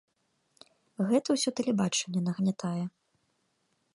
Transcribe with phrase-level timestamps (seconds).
[1.09, 2.83] Гэта ўсё тэлебачанне нагнятае.